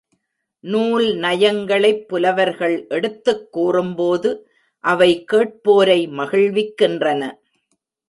[0.63, 4.49] நூல் நயங்களைப் புலவர்கள் எடுத்துக் கூறும்போது
[4.83, 7.31] அவை கேட்போரை மகிழ்விக்கின்றன.